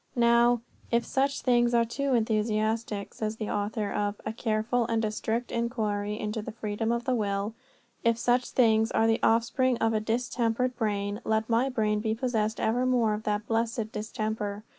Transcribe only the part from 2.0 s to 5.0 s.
enthusiastic," says the author of A Careful